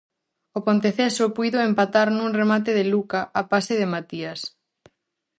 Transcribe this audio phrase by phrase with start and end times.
[0.57, 4.41] O Ponteceso puido empatar nun remate de Luca a pase de Matías.